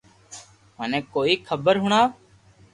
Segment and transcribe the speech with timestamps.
[0.77, 2.07] مني ڪوئي خبر ھڻاوُ